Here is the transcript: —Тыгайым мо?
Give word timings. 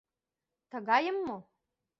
—Тыгайым 0.71 1.17
мо? 1.27 1.37